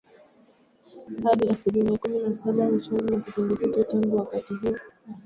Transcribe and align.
hadi 1.23 1.49
asilimia 1.49 1.97
kumi 1.97 2.19
na 2.19 2.29
saba 2.31 2.65
mwishoni 2.65 3.11
mwa 3.11 3.21
kipindi 3.21 3.55
hicho 3.55 3.83
Tangu 3.83 4.17
wakati 4.17 4.53
huo 4.53 4.75